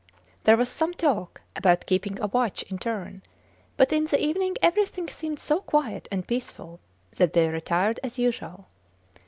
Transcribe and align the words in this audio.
There 0.45 0.57
was 0.57 0.67
some 0.67 0.95
talk 0.95 1.41
about 1.55 1.85
keeping 1.85 2.19
a 2.19 2.25
watch 2.25 2.63
in 2.63 2.79
turn, 2.79 3.21
but 3.77 3.93
in 3.93 4.05
the 4.05 4.19
evening 4.19 4.55
everything 4.59 5.07
seemed 5.07 5.37
so 5.39 5.59
quiet 5.61 6.07
and 6.11 6.25
peaceful 6.27 6.79
that 7.17 7.33
they 7.33 7.47
retired 7.49 7.99
as 8.03 8.17
usual. 8.17 8.65